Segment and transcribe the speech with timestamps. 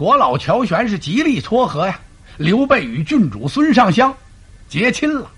[0.00, 2.00] 国老乔玄是极力撮合呀，
[2.38, 4.16] 刘备与郡主孙尚香
[4.66, 5.30] 结亲了。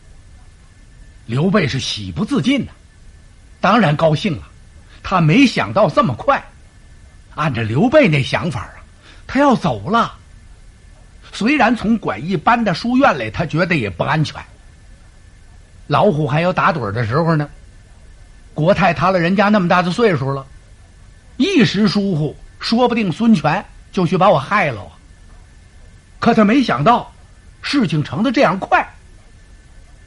[1.26, 2.70] 刘备是喜不自禁呐，
[3.60, 4.44] 当然高兴了。
[5.02, 6.40] 他没想到这么快，
[7.34, 8.78] 按照刘备那想法啊，
[9.26, 10.14] 他要走了。
[11.32, 14.40] 虽然从管驿搬到书院来，他觉得也不安全。
[15.88, 17.50] 老虎还有打盹的时候呢。
[18.54, 20.46] 国泰他了人家那么大的岁数了，
[21.36, 24.84] 一时疏忽，说不定孙权就去把我害了。
[26.18, 27.12] 可他没想到，
[27.60, 28.84] 事情成的这样快。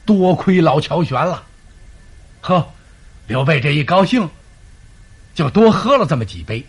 [0.04, 1.42] 多亏老乔玄了，
[2.40, 2.72] 呵，
[3.26, 4.28] 刘备这一高兴，
[5.34, 6.64] 就多喝了这么几杯。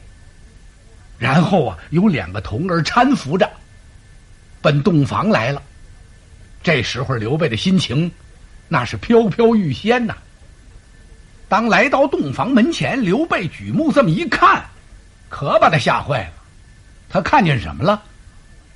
[1.19, 3.49] 然后啊，有两个童儿搀扶着，
[4.61, 5.61] 奔洞房来了。
[6.63, 8.11] 这时候刘备的心情，
[8.67, 10.15] 那是飘飘欲仙呐。
[11.47, 14.65] 当来到洞房门前，刘备举目这么一看，
[15.29, 16.33] 可把他吓坏了。
[17.09, 18.03] 他看见什么了？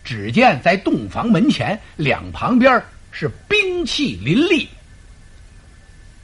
[0.03, 4.67] 只见在洞房门前两旁边是兵器林立，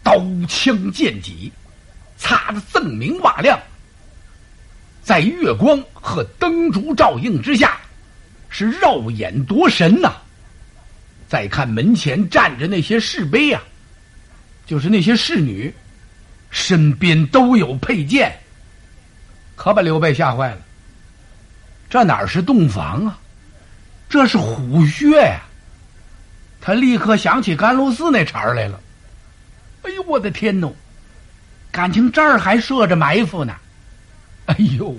[0.02, 1.52] 刀枪剑戟，
[2.18, 3.60] 擦得锃明瓦亮。
[5.04, 7.78] 在月光和灯烛照映之下，
[8.50, 10.16] 是绕眼夺神呐。
[11.28, 13.62] 再看门前站着那些侍婢呀，
[14.66, 15.74] 就是那些侍女。
[16.50, 18.36] 身边都有佩剑，
[19.56, 20.62] 可把刘备吓坏了。
[21.90, 23.18] 这哪是洞房啊？
[24.10, 25.42] 这是虎穴呀！
[26.62, 28.80] 他立刻想起甘露寺那茬儿来了。
[29.84, 30.70] 哎呦，我的天呐！
[31.72, 33.56] 感情这儿还设着埋伏呢！
[34.48, 34.96] 哎呦，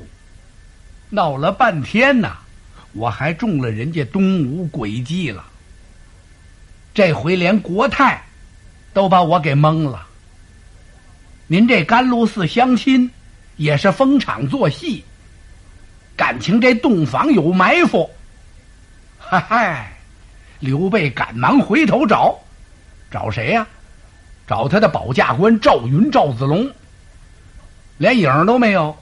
[1.10, 2.36] 闹了半天呐，
[2.92, 5.44] 我还中了人家东吴诡计了。
[6.94, 8.22] 这回连国泰
[8.92, 10.06] 都把我给蒙了。
[11.46, 13.10] 您这甘露寺相亲，
[13.56, 15.02] 也是逢场作戏。
[16.18, 18.10] 感情这洞房有埋伏，
[19.20, 19.92] 嗨嗨！
[20.58, 22.36] 刘备赶忙回头找，
[23.08, 23.64] 找谁呀？
[24.44, 26.68] 找他的保驾官赵云、赵子龙，
[27.98, 28.96] 连影都没有。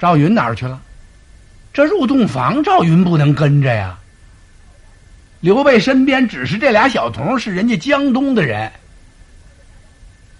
[0.00, 0.82] 赵云哪儿去了？
[1.72, 3.96] 这入洞房，赵云不能跟着呀。
[5.38, 8.72] 刘备身边只是这俩小童，是人家江东的人。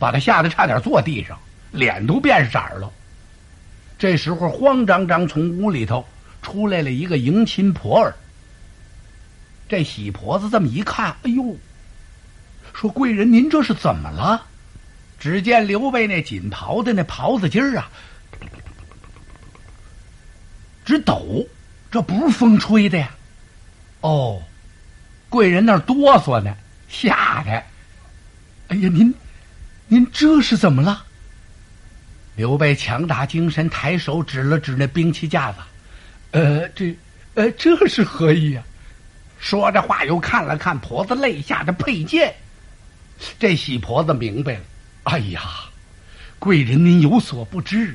[0.01, 1.39] 把他吓得差点坐地上，
[1.71, 2.93] 脸都变色了。
[4.03, 6.05] 这时候，慌张张从屋里头
[6.43, 8.13] 出来了一个迎亲婆儿。
[9.69, 11.57] 这喜婆子这么一看，哎呦，
[12.75, 14.45] 说贵人您这是怎么了？
[15.21, 17.89] 只见刘备那锦袍的那袍子襟儿啊，
[20.85, 21.47] 直抖，
[21.89, 23.09] 这不是风吹的呀。
[24.01, 24.43] 哦，
[25.29, 26.53] 贵人那哆嗦呢，
[26.89, 27.53] 吓得，
[28.67, 29.15] 哎呀，您。
[29.87, 31.05] 您这是怎么了？
[32.35, 35.59] 刘备强打精神，抬手指了指那兵器架子，
[36.31, 36.97] 呃，这，
[37.35, 38.63] 呃，这是何意呀？
[39.39, 42.35] 说着话，又看了看婆子肋下的佩剑。
[43.39, 44.61] 这喜婆子明白了，
[45.05, 45.43] 哎呀，
[46.39, 47.95] 贵人您有所不知，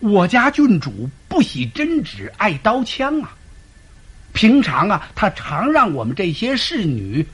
[0.00, 3.36] 我家郡主不喜针纸，爱刀枪啊。
[4.32, 7.24] 平常啊，他常让我们这些侍女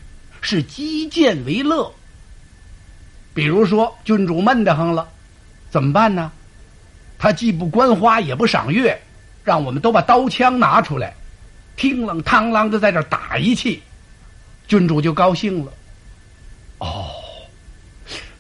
[0.41, 1.95] 是击剑为乐。
[3.33, 5.09] 比如说，郡主闷得慌了，
[5.71, 6.31] 怎么办呢？
[7.19, 8.99] 他既不观花，也不赏月，
[9.45, 11.15] 让我们都把刀枪拿出来，
[11.77, 13.83] 听啷嘡啷的在这打一气，
[14.67, 15.73] 郡主就高兴了。
[16.79, 17.11] 哦，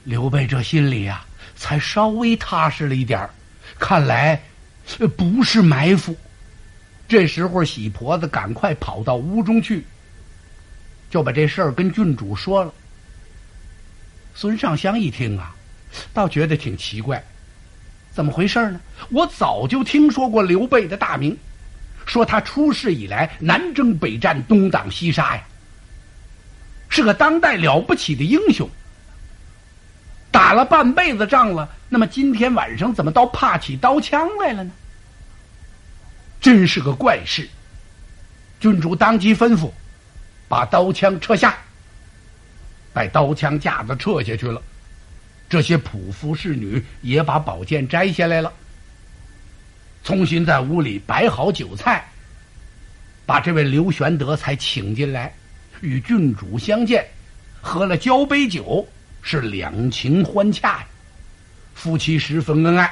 [0.04, 1.22] 刘备这心里呀，
[1.56, 3.28] 才稍微踏实了一点
[3.78, 4.40] 看来
[5.16, 6.16] 不是埋伏。
[7.06, 9.84] 这时候，喜婆子赶快跑到屋中去，
[11.10, 12.72] 就把这事儿跟郡主说了。
[14.34, 15.54] 孙尚香一听啊，
[16.12, 17.24] 倒觉得挺奇怪，
[18.12, 18.80] 怎么回事呢？
[19.10, 21.36] 我早就听说过刘备的大名，
[22.06, 25.42] 说他出世以来南征北战，东挡西杀呀，
[26.88, 28.68] 是个当代了不起的英雄。
[30.32, 34.70] 打了半辈子仗了，那么今天晚上怎么倒怕起刀枪来了呢？
[36.40, 37.48] 真是个怪事。
[38.60, 39.70] 郡主当即吩咐，
[40.48, 41.58] 把刀枪撤下。
[42.92, 44.60] 把刀枪架子撤下去了，
[45.50, 48.52] 这些仆妇侍女也把宝剑摘下来了，
[50.04, 52.06] 重新在屋里摆好酒菜，
[53.26, 55.34] 把这位刘玄德才请进来，
[55.80, 57.04] 与郡主相见，
[57.60, 58.86] 喝了交杯酒，
[59.22, 60.86] 是两情欢洽呀，
[61.74, 62.88] 夫妻十分恩爱。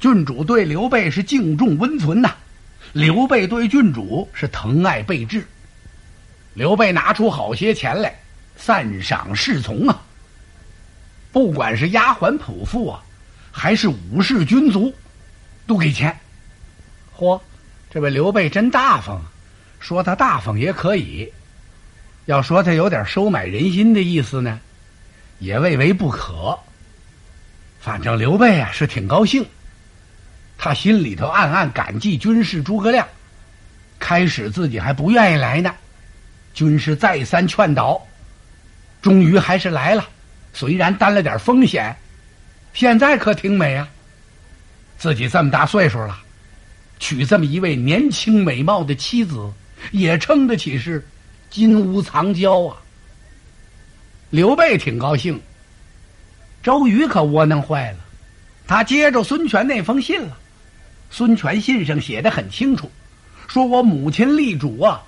[0.00, 2.34] 郡主对刘备是敬重温存呐，
[2.92, 5.46] 刘备对郡主是疼爱备至，
[6.54, 8.12] 刘备拿出好些钱来。
[8.56, 10.02] 赞赏侍从啊，
[11.36, 13.02] 不管是丫鬟仆妇啊，
[13.52, 14.94] 还是武士军卒，
[15.66, 16.18] 都给钱。
[17.14, 17.38] 嚯，
[17.90, 19.20] 这位刘备真大方，
[19.78, 21.30] 说他大方也可以；
[22.24, 24.58] 要说他有点收买人心的意思呢，
[25.38, 26.58] 也未为不可。
[27.80, 29.44] 反正刘备啊是挺高兴，
[30.56, 33.06] 他心里头暗暗感激军师诸葛亮。
[33.98, 35.74] 开始自己还不愿意来呢，
[36.54, 38.00] 军师再三劝导，
[39.02, 40.08] 终于还是来了。
[40.56, 41.94] 虽然担了点风险，
[42.72, 43.86] 现在可挺美啊！
[44.96, 46.18] 自己这么大岁数了。
[46.98, 49.52] 娶这么一位年轻美貌的妻子，
[49.92, 51.06] 也称得起是
[51.50, 52.78] 金屋藏娇啊。
[54.30, 55.38] 刘备挺高兴，
[56.62, 57.98] 周瑜可窝囊坏了。
[58.66, 60.38] 他接着孙权那封信了，
[61.10, 62.90] 孙权信上写的很清楚，
[63.46, 65.02] 说我母亲立主啊，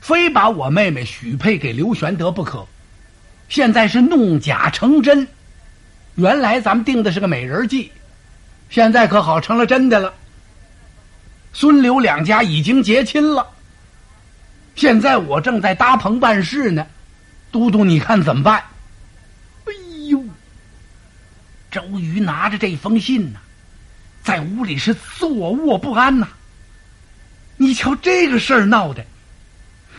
[0.00, 2.64] 非把我妹妹许配给刘玄德不可。
[3.48, 5.26] 现在是弄假成真，
[6.16, 7.92] 原来咱们定的是个美人计，
[8.70, 10.12] 现在可好成了真的了。
[11.52, 13.46] 孙刘两家已经结亲了，
[14.74, 16.86] 现在我正在搭棚办事呢，
[17.50, 18.62] 都督你看怎么办？
[19.64, 19.72] 哎
[20.08, 20.22] 呦，
[21.70, 23.38] 周瑜拿着这封信呢，
[24.22, 26.28] 在屋里是坐卧不安呐。
[27.56, 29.02] 你瞧这个事儿闹的，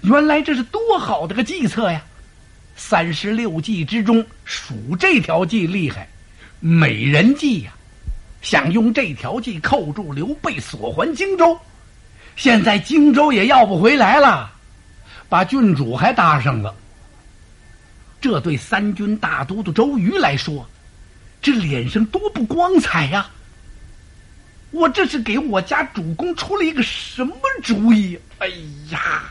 [0.03, 2.03] 原来这是多好的个计策呀！
[2.77, 6.07] 三十六计之中，数这条计厉害，
[6.61, 7.73] 美人计呀。
[8.41, 11.59] 想用这条计扣住刘备，索还荆州。
[12.35, 14.51] 现在荆州也要不回来了，
[15.27, 16.73] 把郡主还搭上了。
[18.21, 20.65] 这对三军大都督周瑜来说，
[21.41, 23.27] 这脸上多不光彩呀！
[24.71, 28.17] 我这是给我家主公出了一个什么主意？
[28.37, 28.47] 哎
[28.91, 29.23] 呀，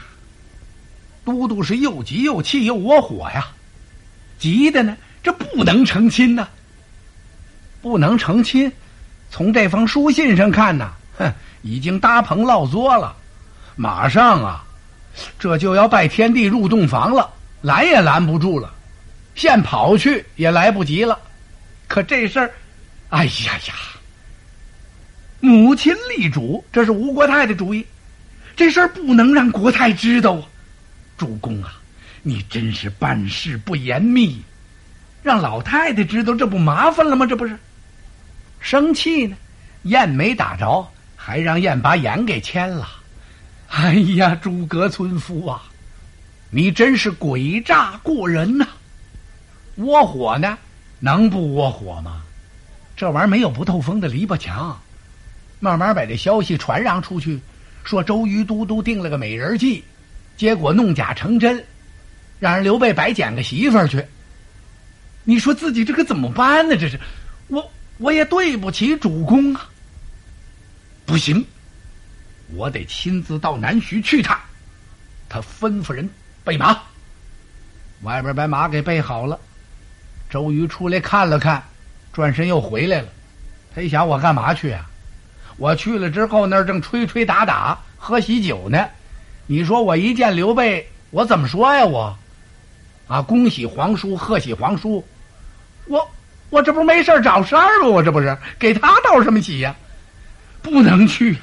[1.26, 3.48] 都督是又急又气又窝火呀！
[4.38, 6.46] 急的呢，这不能成亲呐，
[7.82, 8.70] 不能成亲。
[9.28, 11.32] 从这封书信上看呢，哼，
[11.62, 13.12] 已经搭棚落座了，
[13.74, 14.64] 马上啊，
[15.36, 17.28] 这就要拜天地入洞房了，
[17.60, 18.72] 拦也拦不住了，
[19.34, 21.18] 现跑去也来不及了。
[21.88, 22.52] 可这事儿，
[23.08, 23.74] 哎呀呀，
[25.40, 27.84] 母亲立主，这是吴国太的主意，
[28.54, 30.42] 这事儿不能让国太知道啊。
[31.16, 31.74] 主公啊，
[32.22, 34.42] 你真是办事不严密，
[35.22, 37.26] 让老太太知道，这不麻烦了吗？
[37.26, 37.56] 这不是。
[38.60, 39.36] 生气呢，
[39.82, 42.88] 雁没打着，还让雁把眼给牵了。
[43.68, 45.62] 哎呀，诸葛村夫啊，
[46.50, 48.66] 你真是诡诈过人呐！
[49.76, 50.56] 窝火呢，
[51.00, 52.22] 能不窝火吗？
[52.96, 54.80] 这玩意儿没有不透风的篱笆墙，
[55.60, 57.40] 慢慢把这消息传扬出去，
[57.84, 59.84] 说周瑜都督定了个美人计，
[60.36, 61.64] 结果弄假成真，
[62.38, 64.04] 让人刘备白捡个媳妇儿去。
[65.24, 66.76] 你说自己这可怎么办呢？
[66.76, 66.98] 这是
[67.48, 67.70] 我。
[67.98, 69.70] 我也对不起主公啊！
[71.06, 71.42] 不行，
[72.54, 74.38] 我得亲自到南徐去一趟。
[75.30, 76.06] 他吩咐人
[76.44, 76.78] 备马，
[78.02, 79.40] 外边把马给备好了。
[80.28, 81.64] 周瑜出来看了看，
[82.12, 83.08] 转身又回来了。
[83.74, 84.84] 他一想，我干嘛去啊？
[85.56, 88.86] 我去了之后，那儿正吹吹打打，喝喜酒呢。
[89.46, 91.84] 你说我一见刘备，我怎么说呀？
[91.84, 92.18] 我
[93.06, 95.04] 啊，恭喜皇叔，贺喜皇叔，
[95.86, 96.10] 我。
[96.48, 97.88] 我这不是没事找事儿吗？
[97.88, 99.74] 我这不是给他道什么喜呀？
[100.62, 101.36] 不能去，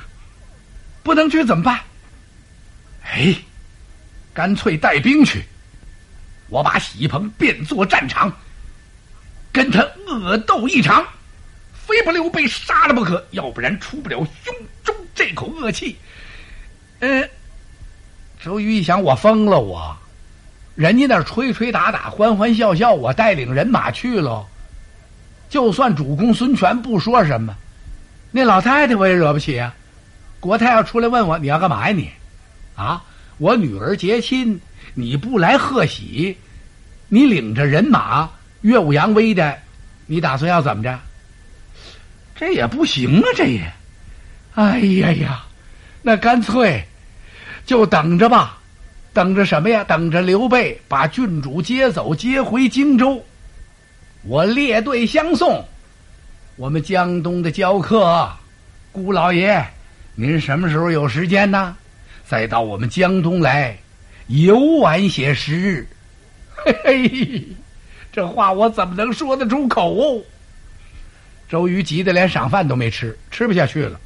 [1.03, 1.77] 不能去怎么办？
[3.03, 3.35] 哎，
[4.33, 5.43] 干脆带兵去，
[6.47, 8.31] 我把喜棚变作战场，
[9.51, 11.05] 跟他恶斗一场，
[11.73, 14.55] 非把刘备杀了不可，要不然出不了胸
[14.85, 15.97] 中这口恶气。
[16.99, 17.29] 嗯，
[18.43, 19.95] 周瑜一想，我疯了，我，
[20.75, 24.45] 人家那吹吹打打，欢欢笑笑，我带领人马去了。
[25.49, 27.55] 就算主公孙权不说什么，
[28.31, 29.73] 那老太太我也惹不起啊！
[30.41, 32.09] 国太要出来问我你要干嘛呀你？
[32.75, 33.01] 啊，
[33.37, 34.59] 我女儿结亲，
[34.93, 36.37] 你不来贺喜，
[37.07, 38.29] 你领着人马
[38.63, 39.57] 耀武扬威的，
[40.05, 40.99] 你打算要怎么着？
[42.35, 43.23] 这也不行啊！
[43.37, 43.71] 这也，
[44.55, 45.43] 哎呀呀，
[46.01, 46.85] 那干脆
[47.65, 48.57] 就等着吧，
[49.13, 49.83] 等着什么呀？
[49.83, 53.23] 等着刘备把郡主接走，接回荆州。
[54.23, 55.65] 我列队相送，
[56.55, 58.29] 我们江东的教客，
[58.91, 59.65] 姑老爷，
[60.15, 61.75] 您什么时候有时间呢？
[62.25, 63.77] 再到我们江东来
[64.27, 65.87] 游玩些时日。
[66.55, 67.47] 嘿嘿，
[68.11, 70.21] 这话我怎么能说得出口？
[71.49, 73.99] 周瑜急得连晌饭都没吃，吃不下去了。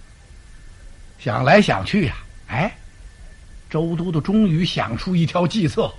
[1.20, 2.16] 想来想去呀，
[2.48, 2.76] 哎，
[3.70, 5.94] 周都督终于想出一条计策，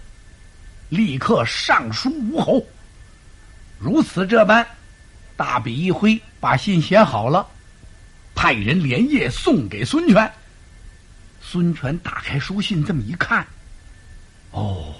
[0.88, 2.64] 立刻上书吴侯。
[3.78, 4.66] 如此这般，
[5.36, 7.46] 大笔一挥，把信写好了，
[8.34, 10.30] 派人连夜送给孙权。
[11.40, 13.46] 孙权打开书信，这么一看，
[14.50, 14.94] 哦，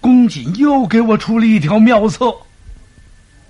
[0.00, 2.34] 公瑾又给我出了一条妙策。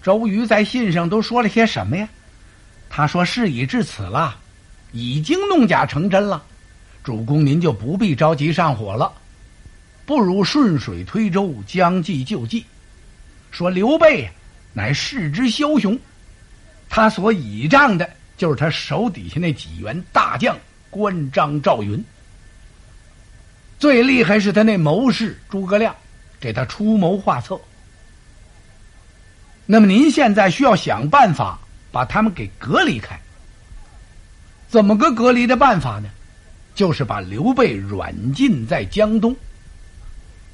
[0.03, 2.09] 周瑜在信上都说了些什么呀？
[2.91, 4.37] 他说：“事已至此了，
[4.93, 6.45] 已经弄假成真了，
[7.05, 9.13] 主公您就不必着急上火了，
[10.07, 12.65] 不如顺水推舟，将计就计。
[13.51, 14.31] 说刘备
[14.73, 15.99] 乃世之枭雄，
[16.89, 20.57] 他所倚仗的就是他手底下那几员大将
[20.91, 22.03] 关张赵云。
[23.79, 25.95] 最厉害是他那谋士诸葛亮，
[26.39, 27.61] 给他出谋划策。”
[29.67, 31.59] 那么您现在需要想办法
[31.91, 33.19] 把他们给隔离开。
[34.69, 36.09] 怎么个隔离的办法呢？
[36.75, 39.37] 就是把刘备软禁在江东，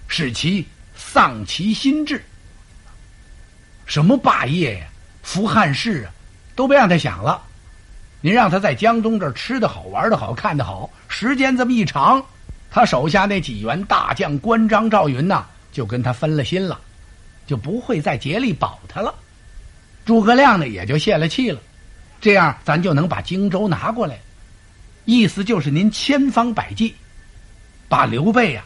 [0.06, 2.22] 使其丧其心志。
[3.86, 4.86] 什么霸业呀、
[5.22, 6.12] 扶汉室啊，
[6.54, 7.42] 都别让他想了。
[8.20, 12.24] 您让他在江东这儿吃的好、玩的好、看的好，时间这么一长，
[12.70, 16.80] 他手下那几员大将关张赵云呐，就跟他分了心了。
[17.46, 19.14] 就不会再竭力保他了，
[20.04, 21.58] 诸葛亮呢也就泄了气了，
[22.20, 24.18] 这样咱就能把荆州拿过来。
[25.08, 26.94] 意思就是您千方百计
[27.88, 28.62] 把刘备呀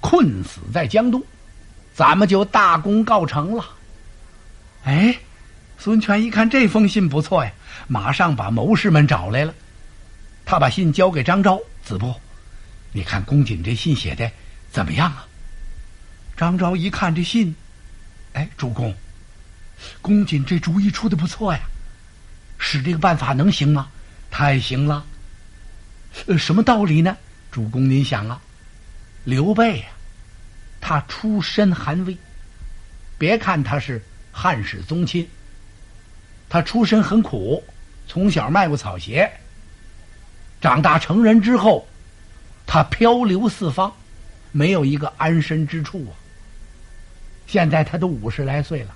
[0.00, 1.20] 困死在江东，
[1.92, 3.64] 咱们就大功告成了。
[4.84, 5.18] 哎，
[5.78, 7.50] 孙权一看这封信不错呀，
[7.88, 9.52] 马上把谋士们找来了。
[10.44, 12.14] 他把信交给张昭子布，
[12.92, 14.30] 你看公瑾这信写的
[14.70, 15.26] 怎么样啊？
[16.36, 17.52] 张昭一看这信。
[18.34, 18.94] 哎，主公，
[20.00, 21.58] 公瑾这主意出的不错呀，
[22.56, 23.88] 使这个办法能行吗？
[24.30, 25.04] 太行了。
[26.26, 27.16] 呃，什么道理呢？
[27.50, 28.40] 主公您想啊，
[29.24, 29.86] 刘备呀，
[30.80, 32.16] 他出身寒微，
[33.18, 34.00] 别看他是
[34.30, 35.28] 汉室宗亲，
[36.48, 37.62] 他出身很苦，
[38.06, 39.30] 从小卖过草鞋，
[40.60, 41.86] 长大成人之后，
[42.66, 43.92] 他漂流四方，
[44.50, 46.12] 没有一个安身之处啊。
[47.46, 48.94] 现在他都五十来岁了，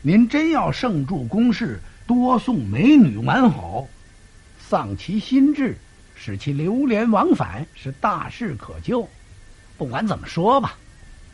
[0.00, 3.86] 您真要盛助公事，多送美女完好，
[4.68, 5.76] 丧其心志，
[6.22, 9.08] 使其流连忘返，是大事可救。
[9.78, 10.76] 不管怎么说吧，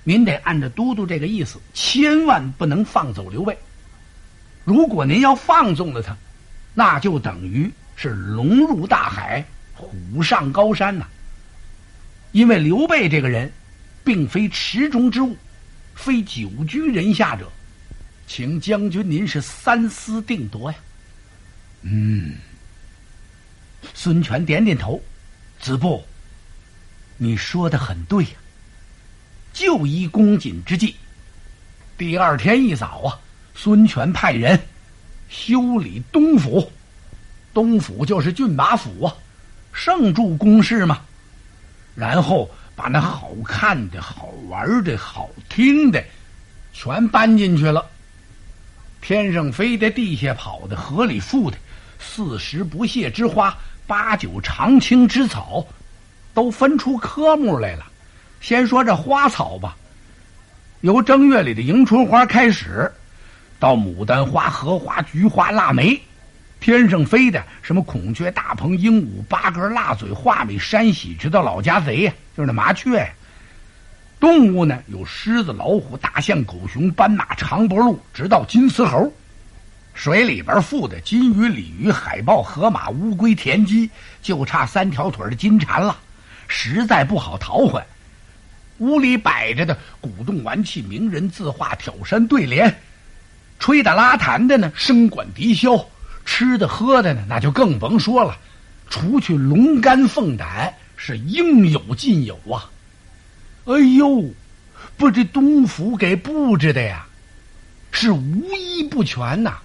[0.04, 3.58] 您得按照都督这个意思，千万不能放走刘备。
[4.64, 6.16] 如果您要放纵了他，
[6.72, 11.08] 那就等于是龙入大海，虎上高山呐。
[12.30, 13.50] 因为刘备这个人，
[14.04, 15.36] 并非池中之物。
[15.96, 17.50] 非久居人下者，
[18.28, 20.78] 请将军您是三思定夺呀。
[21.82, 22.34] 嗯，
[23.94, 25.02] 孙权点点头，
[25.60, 26.04] 子布，
[27.16, 28.30] 你说的很对呀。
[29.52, 30.94] 就依公瑾之计，
[31.96, 33.18] 第二天一早啊，
[33.54, 34.60] 孙权派人
[35.28, 36.70] 修理东府，
[37.54, 39.14] 东府就是骏马府啊，
[39.72, 41.00] 盛住宫室嘛，
[41.94, 42.50] 然后。
[42.76, 46.04] 把那好看的、好玩的、好听的，
[46.74, 47.88] 全搬进去了。
[49.00, 51.56] 天上飞的、地下跑的、河里富的，
[51.98, 55.66] 四时不谢之花、八九常青之草，
[56.34, 57.86] 都分出科目来了。
[58.40, 59.76] 先说这花草吧，
[60.82, 62.92] 由正月里的迎春花开始，
[63.58, 66.00] 到牡丹花、荷花、菊花、腊梅。
[66.58, 73.08] 天上飞的什么孔雀、大鹏、鹦鹉、八哥、腊嘴、画眉、山喜，鹊到老家贼呀，就是那麻雀。
[74.18, 79.12] 动物呢，有狮子、老虎、大象、狗熊、斑马、长脖鹿，直到金丝猴。
[79.96, 83.88] 水里边附的金鱼、鲤鱼、海豹、河马、乌龟、田鸡，
[84.22, 85.96] 就差三条腿的金蝉了，
[86.46, 87.84] 实在不好淘换。
[88.76, 92.78] 屋里摆着的古董玩器、名人字画、挑山对联，
[93.58, 95.86] 吹的拉弹的呢，笙管笛箫。
[96.26, 98.36] 吃的喝的呢，那就更甭说了。
[98.90, 102.68] 除去龙肝凤胆，是应有尽有啊！
[103.64, 104.24] 哎呦，
[104.98, 107.06] 不，这东府给布置的呀，
[107.92, 109.56] 是无一不全呐。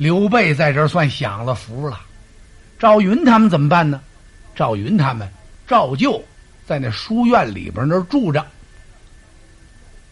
[0.00, 2.00] 刘备在这儿算享了福了。
[2.78, 4.00] 赵云他们怎么办呢？
[4.56, 5.28] 赵云他们
[5.68, 6.24] 照旧
[6.66, 8.46] 在那书院里边那儿住着，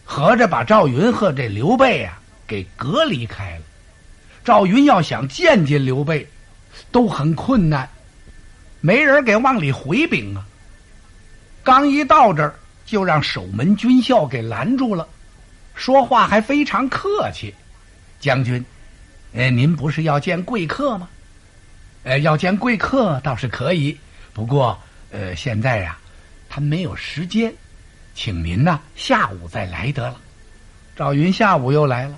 [0.05, 3.63] 合着把赵云和这刘备啊给隔离开了。
[4.43, 6.29] 赵云要想见见刘备，
[6.91, 7.89] 都很困难，
[8.81, 10.45] 没人给往里回禀啊。
[11.63, 12.53] 刚一到这儿，
[12.85, 15.07] 就让守门军校给拦住了，
[15.73, 17.51] 说话还非常客气
[18.21, 18.63] ：“将军，
[19.33, 21.07] 呃，您不是要见贵客吗？
[22.03, 23.97] 呃，要见贵客倒是可以，
[24.33, 24.77] 不过，
[25.11, 25.97] 呃，现在呀，
[26.49, 27.53] 他没有时间，
[28.15, 30.17] 请您呢下午再来得了。”
[30.95, 32.17] 赵云下午又来了，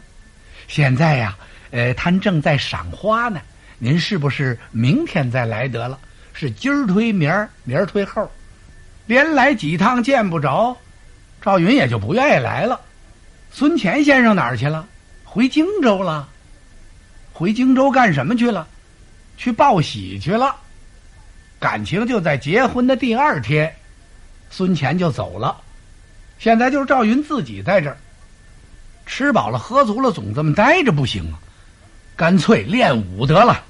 [0.68, 1.38] 现在呀。
[1.72, 3.39] 呃，他正在赏花呢，
[3.77, 5.98] 您是不是明天再来得了？
[6.34, 8.30] 是今儿推明儿，明儿推后，
[9.06, 10.75] 连来几趟见不着，
[11.41, 12.82] 赵云也就不愿意来了。
[13.51, 14.86] 孙乾先生哪儿去了？
[15.24, 16.27] 回荆州了。
[17.42, 18.68] 回荆州干什么去了？
[19.36, 20.56] 去报喜去了。
[21.60, 23.76] 感情就在结婚的第二天，
[24.52, 25.60] 孙乾就走了。
[26.38, 27.98] 现在就是赵云自己在这儿，
[29.08, 31.40] 吃饱了喝足了，总这么待着不行啊，
[32.16, 33.64] 干脆练武得了。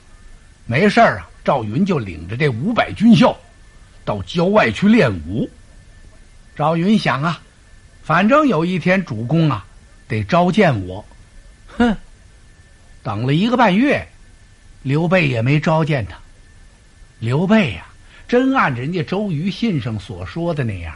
[0.66, 3.34] 没事儿啊，赵云就领着这五百军校
[4.04, 5.50] 到郊外去练武。
[6.58, 7.40] 赵云想啊，
[8.04, 9.66] 反正有一天主公啊
[10.10, 11.06] 得召见我，
[11.78, 11.96] 哼，
[13.04, 14.08] 等了一个半月，
[14.84, 16.18] 刘备也没召见他。
[17.20, 17.86] 刘备呀，
[18.28, 20.96] 真按人家周瑜信上所说的那样，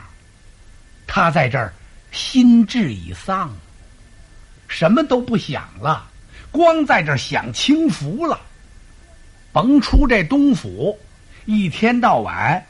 [1.07, 1.73] 他在这儿
[2.11, 3.53] 心智已丧，
[4.67, 6.09] 什么都不想了，
[6.51, 8.39] 光在这儿享清福了。
[9.51, 10.99] 甭出这东府，
[11.45, 12.63] 一天到晚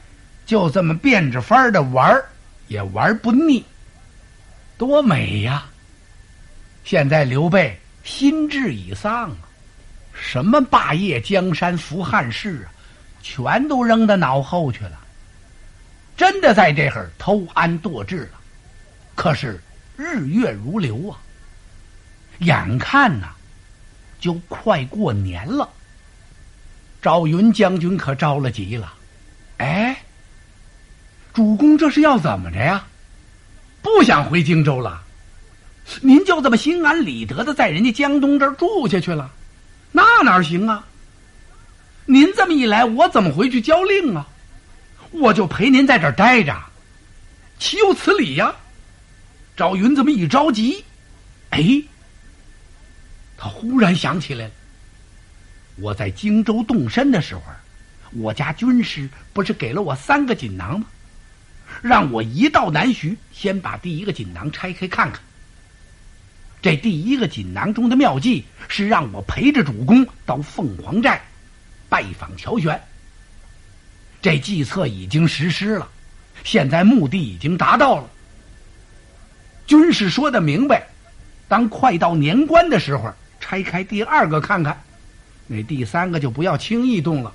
[0.44, 2.28] 就这么变着法儿的玩儿，
[2.68, 3.64] 也玩不腻，
[4.78, 5.66] 多美呀！
[6.84, 7.76] 现在刘备
[8.06, 9.36] 心智已丧啊，
[10.14, 12.72] 什么霸业江山、扶汉室啊，
[13.20, 14.98] 全都扔到脑后去了。
[16.16, 18.38] 真的在这会儿偷安堕治了。
[19.16, 19.60] 可是
[19.96, 21.18] 日月如流啊，
[22.38, 23.30] 眼看呐，
[24.20, 25.68] 就快过年了。
[27.02, 28.94] 赵云将军可着了急了，
[29.58, 29.96] 哎，
[31.34, 32.86] 主公这是要怎么着呀？
[33.82, 35.02] 不想回荆州了？
[36.00, 39.30] 您就这么心安理得的在人家江东这儿住下去了？
[39.92, 40.84] 那哪行啊？
[42.06, 44.26] 您这么一来，我怎么回去交令啊？
[45.10, 46.54] 我就陪您在这儿待着，
[47.58, 48.54] 岂有此理呀？
[49.56, 50.84] 赵云这么一着急，
[51.50, 51.82] 哎，
[53.38, 54.50] 他忽然想起来了。
[55.76, 57.42] 我在荆州动身的时候，
[58.12, 60.86] 我家军师不是给了我三个锦囊吗？
[61.80, 65.20] 让我一到南徐，先把第一个锦囊拆开看看。
[66.62, 71.22] 这第一个锦囊中的妙计是让我陪着主公到凤凰寨
[71.88, 72.80] 拜访乔玄。
[74.20, 75.88] 这计策已经实施了，
[76.42, 78.08] 现在目的已经达到了。
[79.66, 80.86] 军师说的明白，
[81.46, 84.82] 当快到年关的时候，拆开第二个看看。
[85.46, 87.32] 那第三个就不要轻易动了，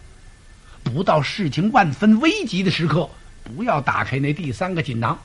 [0.84, 3.10] 不到事情万分危急的时刻，
[3.44, 5.18] 不要打开那第三个锦囊。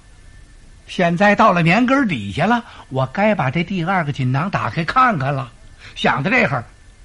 [0.86, 5.52] 现在到了年根底下了，我该把这第二个锦囊打开看看了。
[5.94, 6.64] 想到这会儿，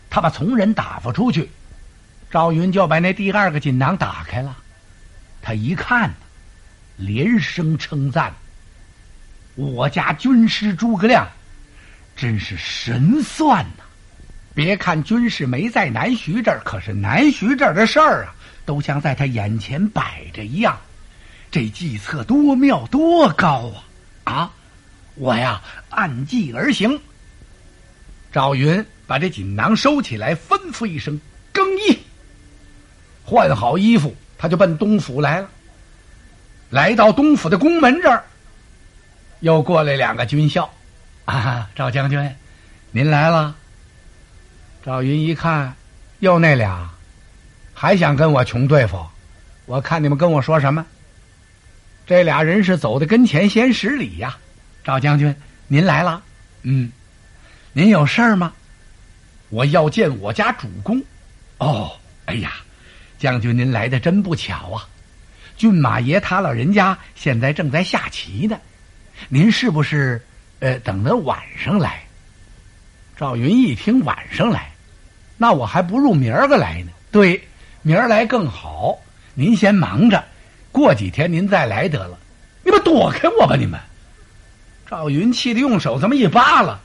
[0.10, 1.50] 他把从人打发出去，
[2.30, 4.56] 赵云就把那第二个锦囊打开了。
[5.42, 6.14] 他一看，
[6.98, 8.32] 连声称赞
[9.56, 11.28] ：“我家军师诸葛亮，
[12.16, 13.84] 真是神算呐！”
[14.54, 20.78] 别看军师没在南徐这儿，可是南徐这儿的事儿啊，都像在他眼前摆着一样。
[21.52, 23.70] 这计策多妙多高
[24.24, 24.34] 啊！
[24.34, 24.52] 啊，
[25.16, 26.98] 我呀按计而行。
[28.32, 31.20] 赵云把这锦囊收起来，吩咐一声
[31.52, 32.00] ：“更衣。”
[33.26, 35.50] 换好衣服，他就奔东府来了。
[36.70, 38.24] 来到东府的宫门这儿，
[39.42, 40.74] 又过来两个军校。
[41.26, 42.36] 啊，赵将军，
[42.92, 43.54] 您来了。
[44.86, 45.76] 赵云一看，
[46.20, 46.90] 又那俩，
[47.74, 49.06] 还想跟我穷对付？
[49.66, 50.86] 我看你们跟我说什么？
[52.12, 54.38] 这俩人是走的跟前先施礼呀。
[54.84, 55.34] 赵将军，
[55.70, 56.22] 您来了。
[56.64, 56.92] 嗯，
[57.72, 58.52] 您有事儿吗？
[59.48, 61.02] 我要见我家主公。
[61.60, 62.56] 哦，哎呀，
[63.18, 64.86] 将军您来的真不巧啊！
[65.56, 68.60] 骏马爷他老人家现在正在下棋呢，
[69.30, 70.22] 您是不是
[70.60, 72.04] 呃等到晚上来？
[73.16, 74.70] 赵云一听晚上来。
[75.38, 76.92] 那我还不如明儿个来呢。
[77.10, 77.42] 对，
[77.82, 79.00] 明儿来更好。
[79.34, 80.22] 您先忙着，
[80.72, 82.18] 过几天您再来得了。
[82.64, 83.80] 你们躲开我吧，你们！
[84.90, 86.78] 赵云气得用手这么一扒拉，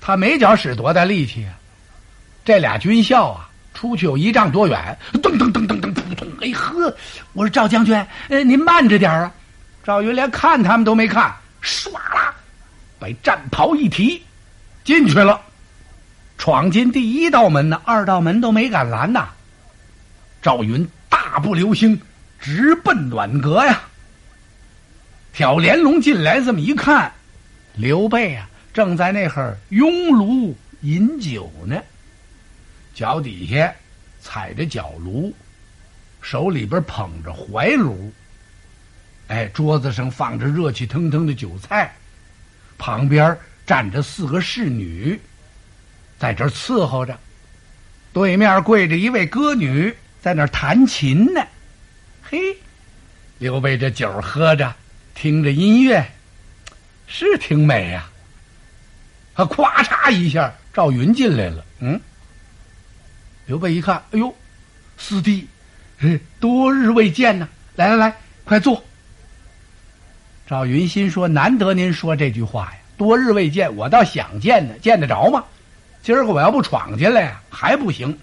[0.00, 1.54] 他没脚使多大力气啊。
[2.44, 6.26] 这俩军校啊，出去有一丈多远，噔噔噔噔噔，扑通！
[6.40, 6.96] 哎呵，
[7.34, 7.94] 我说赵将军，
[8.28, 9.32] 呃，您慢着点啊。
[9.84, 12.34] 赵云连看他们都没看，唰啦，
[12.98, 14.22] 把战袍一提，
[14.84, 15.40] 进去了。
[16.38, 19.28] 闯进第一道门呢，二道门都没敢拦呐。
[20.40, 22.00] 赵云大步流星，
[22.40, 23.82] 直奔暖阁呀。
[25.32, 27.12] 挑帘笼进来，这么一看，
[27.74, 31.80] 刘备啊，正在那会儿拥炉饮酒呢，
[32.94, 33.72] 脚底下
[34.20, 35.32] 踩着脚炉，
[36.20, 38.12] 手里边捧着怀炉。
[39.28, 41.94] 哎，桌子上放着热气腾腾的酒菜，
[42.76, 45.18] 旁边站着四个侍女。
[46.18, 47.16] 在这儿伺候着，
[48.12, 51.40] 对面跪着一位歌女，在那儿弹琴呢。
[52.30, 52.56] 嘿，
[53.38, 54.72] 刘备这酒喝着，
[55.16, 56.08] 听着音乐，
[57.08, 58.08] 是挺美呀。
[59.34, 61.64] 他咵嚓一下，赵云进来了。
[61.80, 62.00] 嗯，
[63.46, 64.32] 刘备一看，哎呦，
[64.96, 65.48] 四弟，
[66.38, 67.48] 多日未见呐！
[67.74, 68.80] 来来来，快坐。
[70.46, 75.44] 赵云心说：难得您说这句话呀，多日未见，我倒想见呢，见得着吗？
[76.00, 78.16] 今儿个我要不闯进来，还不行。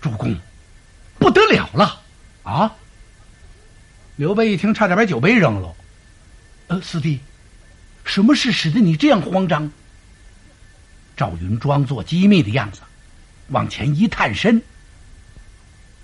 [0.00, 0.34] 主公，
[1.18, 2.00] 不得了了
[2.42, 2.74] 啊！
[4.16, 5.74] 刘备一听，差点把酒杯扔了。
[6.68, 7.20] 呃，四弟，
[8.04, 9.70] 什么事使得你这样慌张？
[11.16, 12.80] 赵云装作机密的样子，
[13.48, 14.62] 往前一探身。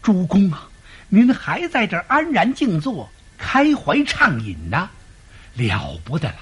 [0.02, 0.68] 主公啊，
[1.08, 4.90] 您还在这安然静坐，开怀畅饮呢，
[5.54, 6.36] 了不得了！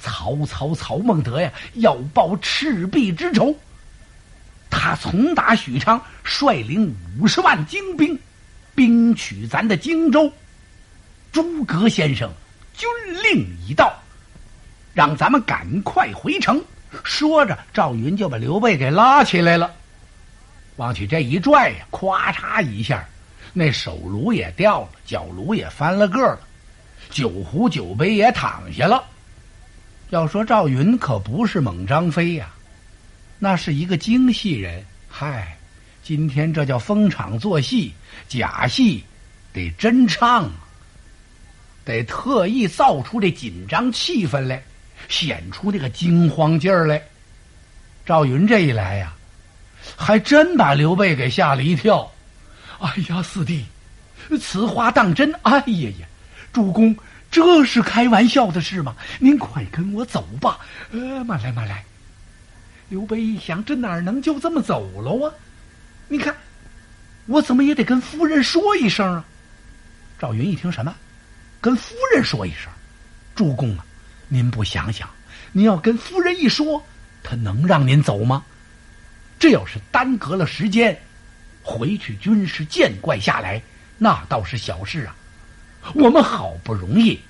[0.00, 3.58] 曹操曹孟德呀，要报赤壁之仇。
[4.70, 8.18] 他从打许昌，率领五十万精兵，
[8.74, 10.32] 兵取咱的荆州。
[11.32, 12.30] 诸葛先生，
[12.74, 12.88] 军
[13.22, 13.92] 令已到，
[14.94, 16.62] 让咱们赶快回城。
[17.04, 19.72] 说着，赵云就把刘备给拉起来了，
[20.76, 23.06] 往起这一拽呀，咵嚓一下，
[23.52, 26.40] 那手炉也掉了，脚炉也翻了个了，
[27.10, 29.04] 酒壶酒杯也躺下了。
[30.08, 32.50] 要说赵云可不是猛张飞呀。
[33.38, 35.56] 那是一个精细人，嗨，
[36.02, 37.92] 今天这叫逢场作戏，
[38.28, 39.04] 假戏
[39.52, 40.50] 得真唱，
[41.84, 44.62] 得特意造出这紧张气氛来，
[45.08, 47.00] 显出这个惊慌劲儿来。
[48.04, 49.12] 赵云这一来呀，
[49.96, 52.10] 还真把刘备给吓了一跳。
[52.80, 53.64] 哎呀，四弟，
[54.40, 55.32] 此话当真？
[55.42, 56.06] 哎呀呀，
[56.52, 56.96] 主公，
[57.30, 58.96] 这是开玩笑的事吗？
[59.18, 60.58] 您快跟我走吧。
[60.90, 61.84] 呃，慢来，慢来。
[62.88, 65.32] 刘备一想，这哪能就这么走了啊？
[66.12, 66.34] 你看，
[67.26, 69.24] 我怎么也得跟夫人说一声啊！
[70.18, 70.92] 赵云一听什么，
[71.60, 72.68] 跟夫人说一声，
[73.36, 73.86] 主公啊，
[74.26, 75.08] 您不想想，
[75.52, 76.84] 您要跟夫人一说，
[77.22, 78.44] 他能让您走吗？
[79.38, 81.00] 这要是耽搁了时间，
[81.62, 83.62] 回去军师见怪下来，
[83.96, 85.14] 那倒是小事啊。
[85.94, 87.20] 我们好不容易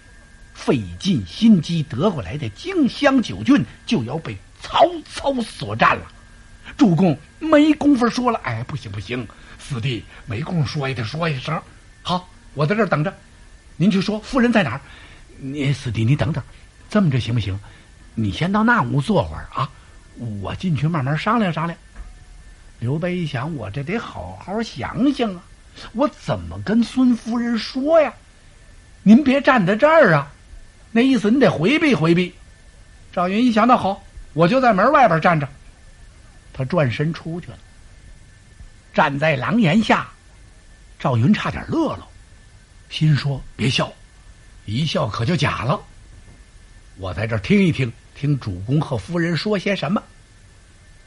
[0.54, 4.34] 费尽心机得过来的荆襄九郡，就要被。
[4.62, 6.12] 曹操所占了，
[6.80, 8.40] 主公没工夫说了。
[8.42, 11.60] 哎，不行不行，四弟没工夫说也得说一声。
[12.00, 13.14] 好，我在这儿等着，
[13.76, 14.80] 您去说夫人在哪儿。
[15.36, 16.42] 你四弟，你等等，
[16.88, 17.60] 这么着行不行？
[18.14, 19.68] 你先到那屋坐会儿啊，
[20.40, 21.78] 我进去慢慢商量商量。
[22.78, 25.42] 刘备一想，我这得好好想想啊，
[25.92, 28.10] 我怎么跟孙夫人说呀？
[29.02, 30.32] 您别站在这儿啊，
[30.92, 32.34] 那意思你得回避回避。
[33.12, 34.02] 赵云一想，那好。
[34.32, 35.46] 我就在门外边站着，
[36.52, 37.58] 他转身出去了。
[38.92, 40.08] 站在廊檐下，
[40.98, 42.06] 赵云差点乐了，
[42.88, 43.92] 心说：“别笑，
[44.66, 45.80] 一笑可就假了。
[46.96, 50.02] 我在这听一听，听主公和夫人说些什么。”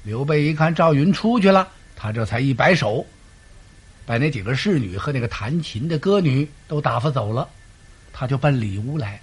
[0.03, 3.05] 刘备一看赵云出去了，他这才一摆手，
[4.05, 7.47] 把那几个侍女和那个弹琴的歌女都打发走了，
[8.11, 9.21] 他就奔里屋来。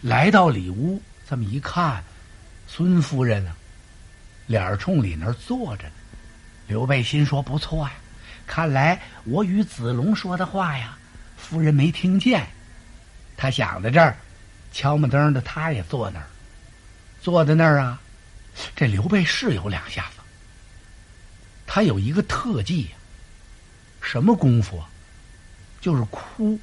[0.00, 2.02] 来到里屋，这么一看。
[2.68, 3.52] 孙夫人呢，
[4.52, 5.94] 脸儿冲里那儿坐着呢。
[6.66, 7.94] 刘备心说：“不错呀，
[8.46, 10.98] 看来我与子龙说的话呀，
[11.38, 12.46] 夫人没听见。
[13.34, 14.14] 他想在这儿，
[14.70, 16.26] 敲门灯的，他也坐那儿，
[17.22, 17.98] 坐在那儿啊。
[18.76, 20.20] 这刘备是有两下子，
[21.66, 22.90] 他有一个特技呀，
[24.02, 24.86] 什么功夫啊？
[25.80, 26.60] 就是哭，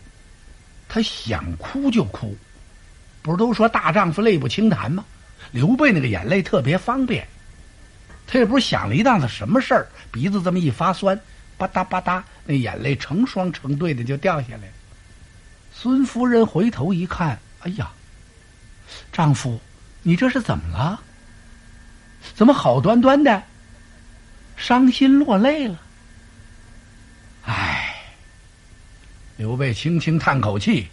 [0.87, 2.37] 他想哭就哭。
[3.23, 5.03] 不是都说大丈夫泪不轻弹吗？”
[5.51, 7.27] 刘备那个眼泪特别方便，
[8.31, 11.19] 他也不是想了一档子什么事儿，鼻子这么一发酸，
[11.57, 14.71] 吧嗒吧嗒，那眼泪成双成对的就掉下来。
[15.73, 17.89] 孙夫人回头一看，哎呀，
[19.11, 19.59] 丈夫，
[20.03, 21.01] 你这是怎么了？
[22.35, 23.41] 怎么好端端的
[24.55, 25.79] 伤心落泪了？
[27.45, 27.95] 唉，
[29.37, 30.87] 刘备轻轻叹口气，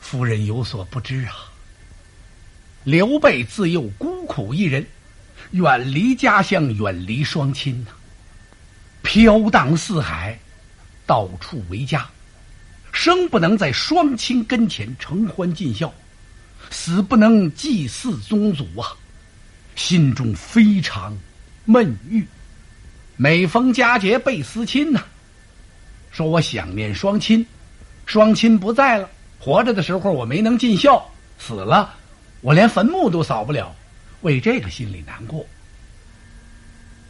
[0.00, 1.34] 夫人有所不知啊。
[2.84, 4.86] 刘备自幼孤苦一人，
[5.52, 7.90] 远离家乡，远离双亲呐，
[9.02, 10.38] 飘荡四海，
[11.06, 12.06] 到处为家，
[12.92, 15.92] 生不能在双亲跟前承欢尽孝，
[16.70, 18.92] 死不能祭祀宗祖啊，
[19.74, 21.16] 心中非常
[21.64, 22.26] 闷郁。
[23.16, 25.00] 每逢佳节倍思亲呐，
[26.10, 27.44] 说我想念双亲，
[28.04, 29.08] 双亲不在了，
[29.40, 31.94] 活着的时候我没能尽孝，死了。
[32.40, 33.74] 我连坟墓都扫不了，
[34.22, 35.46] 为这个心里难过。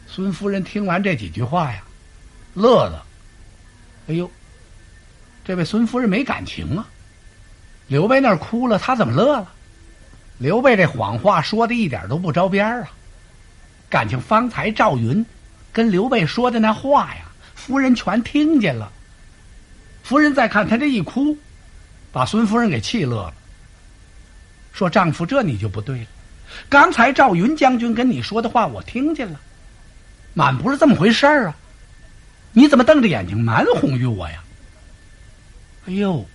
[0.07, 1.83] 孙夫人听完这几句话呀，
[2.53, 3.05] 乐了。
[4.07, 4.29] 哎呦，
[5.45, 6.87] 这位孙夫人没感情啊。
[7.87, 9.51] 刘备那儿哭了，他怎么乐了？
[10.37, 12.91] 刘备这谎话说的一点都不着边儿啊！
[13.89, 15.25] 感情方才赵云
[15.73, 18.91] 跟刘备说的那话呀，夫人全听见了。
[20.03, 21.37] 夫人再看他这一哭，
[22.11, 23.33] 把孙夫人给气乐了，
[24.73, 26.07] 说：“丈夫，这你就不对了。
[26.69, 29.39] 刚才赵云将军跟你说的话，我听见了，
[30.33, 31.55] 满不是这么回事儿啊！
[32.53, 34.43] 你怎么瞪着眼睛蛮哄于我呀？”
[35.87, 36.25] 哎呦！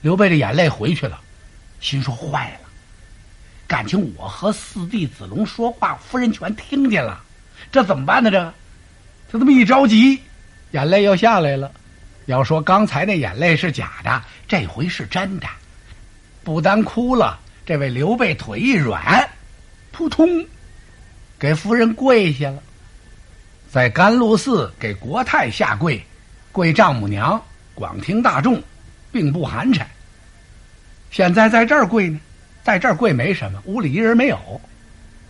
[0.00, 1.20] 刘备的眼泪回去了，
[1.80, 2.68] 心说坏了，
[3.66, 7.20] 感情我和四弟子龙说话，夫人全听见了，
[7.72, 8.30] 这怎么办呢？
[8.30, 8.54] 这，
[9.32, 10.20] 他这么一着急，
[10.70, 11.72] 眼泪又下来了。
[12.26, 15.48] 要说刚才那眼泪是假的，这回是真的。
[16.44, 19.28] 不单哭了，这位刘备腿一软，
[19.92, 20.26] 扑通，
[21.38, 22.62] 给夫人跪下了，
[23.70, 26.02] 在甘露寺给国太下跪，
[26.50, 27.38] 跪丈母娘，
[27.74, 28.58] 广听大众。
[29.12, 29.84] 并不寒碜。
[31.10, 32.18] 现在在这儿跪呢，
[32.62, 34.60] 在这儿跪没什么，屋里一人没有。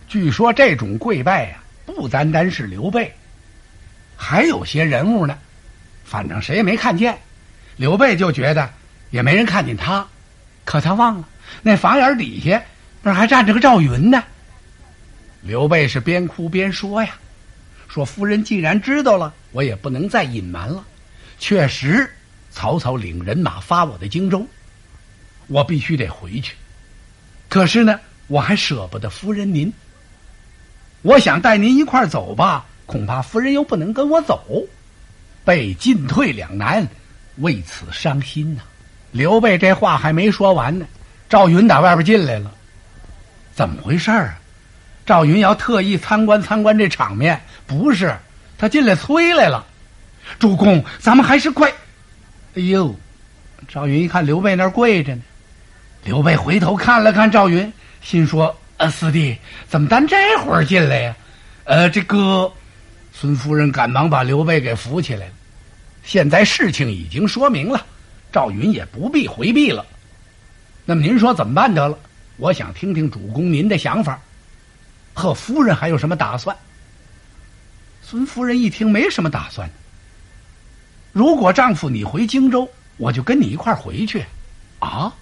[0.07, 3.13] 据说这种跪拜呀，不单单是刘备，
[4.15, 5.37] 还有些人物呢。
[6.05, 7.17] 反正谁也没看见，
[7.75, 8.69] 刘备就觉得
[9.11, 10.07] 也没人看见他。
[10.63, 11.27] 可他忘了，
[11.61, 12.63] 那房檐底下
[13.01, 14.23] 那还站着个赵云呢。
[15.41, 17.15] 刘备是边哭边说呀
[17.87, 20.85] ：“说夫人既然知道了，我也不能再隐瞒了。
[21.39, 22.09] 确实。”
[22.51, 24.45] 曹操领人马发我的荆州，
[25.45, 26.55] 我必须得回去。
[27.47, 29.71] 可是呢，我还舍不得夫人您。
[31.03, 34.65] 我想带您一块走吧，恐怕夫人又不能跟我走，
[35.45, 36.85] 被进退两难，
[37.37, 38.63] 为此伤心呐。
[39.11, 40.87] 刘备这话还没说完呢，
[41.29, 42.51] 赵云打外边进来了，
[43.53, 44.35] 怎么回事啊？
[45.05, 48.17] 赵云要特意参观参观这场面，不是
[48.57, 49.63] 他进来催来了。
[50.39, 51.71] 主公，咱们还是快。
[52.55, 52.95] 哎呦，
[53.67, 55.21] 赵云一看刘备那儿跪着呢，
[56.03, 59.37] 刘备回头看了看赵云，心说：“呃，四弟
[59.67, 61.15] 怎么单这会儿进来呀？”
[61.65, 62.51] 呃，这个
[63.13, 65.33] 孙夫人赶忙把刘备给扶起来了。
[66.03, 67.85] 现在事情已经说明了，
[68.31, 69.85] 赵云也不必回避了。
[70.89, 71.95] 那么您说怎么办得了？
[72.37, 74.19] 我想听听主公您的想法，
[75.13, 76.57] 和夫人还有什么打算？
[78.01, 79.69] 孙夫人一听，没什么打算。
[81.11, 84.25] 如果丈夫你回荆州，我就跟你一块回去，
[84.79, 85.13] 啊！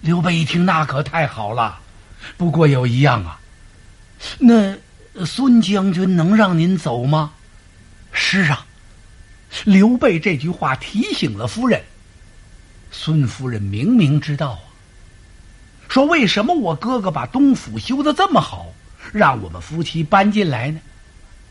[0.00, 1.80] 刘备一听，那可太好了。
[2.36, 3.40] 不过有一样啊，
[4.38, 4.76] 那
[5.26, 7.32] 孙将军能让您走吗？
[8.12, 8.64] 是啊，
[9.64, 11.82] 刘备这句话提醒了夫人。
[12.94, 14.60] 孙夫人明明知道啊，
[15.88, 18.72] 说为什么我哥哥把东府修的这么好，
[19.12, 20.78] 让我们夫妻搬进来呢？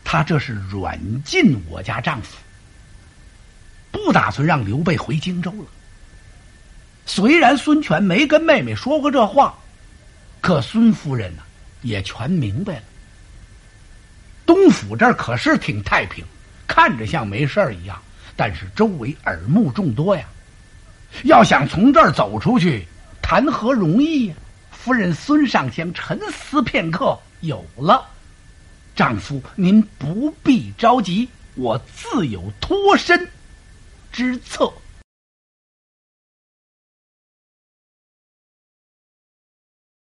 [0.04, 2.36] 他这是软禁我家丈夫。
[3.90, 5.66] 不打算让刘备回荆州了。
[7.06, 9.54] 虽然孙权没跟妹妹说过这话，
[10.40, 11.42] 可孙夫人呢
[11.82, 12.82] 也全明白了。
[14.46, 16.24] 东府这儿可是挺太平，
[16.66, 18.00] 看着像没事儿一样，
[18.36, 20.24] 但是周围耳目众多呀。
[21.24, 22.86] 要想从这儿走出去，
[23.20, 24.34] 谈何容易呀！
[24.70, 28.04] 夫人孙尚香沉思片刻，有了，
[28.96, 33.28] 丈夫您不必着急，我自有脱身。
[34.10, 34.70] 之策。